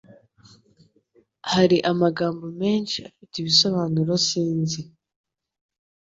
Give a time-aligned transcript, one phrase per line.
[1.51, 4.81] Hariho amagambo menshi afite ibisobanuro Sinzi